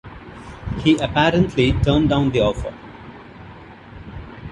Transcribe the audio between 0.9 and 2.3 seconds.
apparently turned